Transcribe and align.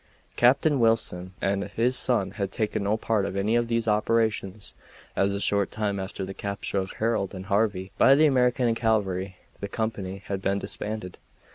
Captain 0.35 0.79
Wilson, 0.79 1.33
and 1.43 1.65
his 1.65 1.95
son 1.95 2.31
had 2.31 2.51
taken 2.51 2.85
no 2.85 2.97
part 2.97 3.23
in 3.23 3.37
any 3.37 3.55
of 3.55 3.67
these 3.67 3.87
operations, 3.87 4.73
as 5.15 5.31
a 5.31 5.39
short 5.39 5.69
time 5.69 5.99
after 5.99 6.25
the 6.25 6.33
capture 6.33 6.79
of 6.79 6.93
Harold 6.93 7.35
and 7.35 7.45
Harvey 7.45 7.91
by 7.99 8.15
the 8.15 8.25
American 8.25 8.73
cavalry 8.73 9.35
the 9.59 9.67
company 9.67 10.23
had 10.25 10.41
been 10.41 10.57
disbanded. 10.57 11.19